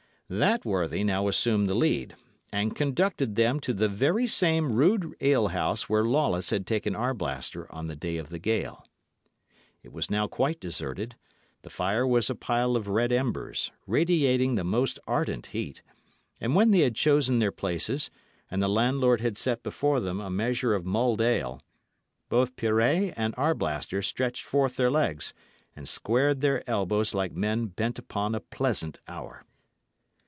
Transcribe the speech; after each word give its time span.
That 0.33 0.63
worthy 0.63 1.03
now 1.03 1.27
assumed 1.27 1.67
the 1.67 1.73
lead, 1.75 2.15
and 2.53 2.73
conducted 2.73 3.35
them 3.35 3.59
to 3.59 3.73
the 3.73 3.89
very 3.89 4.27
same 4.27 4.71
rude 4.71 5.13
alehouse 5.19 5.89
where 5.89 6.05
Lawless 6.05 6.51
had 6.51 6.65
taken 6.65 6.95
Arblaster 6.95 7.67
on 7.69 7.87
the 7.87 7.97
day 7.97 8.15
of 8.15 8.29
the 8.29 8.39
gale. 8.39 8.87
It 9.83 9.91
was 9.91 10.09
now 10.09 10.27
quite 10.27 10.61
deserted; 10.61 11.17
the 11.63 11.69
fire 11.69 12.07
was 12.07 12.29
a 12.29 12.35
pile 12.35 12.77
of 12.77 12.87
red 12.87 13.11
embers, 13.11 13.73
radiating 13.85 14.55
the 14.55 14.63
most 14.63 14.99
ardent 15.05 15.47
heat; 15.47 15.81
and 16.39 16.55
when 16.55 16.71
they 16.71 16.79
had 16.79 16.95
chosen 16.95 17.39
their 17.39 17.51
places, 17.51 18.09
and 18.49 18.61
the 18.63 18.69
landlord 18.69 19.19
had 19.19 19.37
set 19.37 19.61
before 19.63 19.99
them 19.99 20.21
a 20.21 20.29
measure 20.29 20.73
of 20.73 20.85
mulled 20.85 21.19
ale, 21.19 21.61
both 22.29 22.55
Pirret 22.55 23.13
and 23.17 23.35
Arblaster 23.35 24.01
stretched 24.01 24.45
forth 24.45 24.77
their 24.77 24.89
legs 24.89 25.33
and 25.75 25.89
squared 25.89 26.39
their 26.39 26.63
elbows 26.69 27.13
like 27.13 27.33
men 27.33 27.65
bent 27.65 27.99
upon 27.99 28.33
a 28.33 28.39
pleasant 28.39 28.97
hour. 29.09 29.43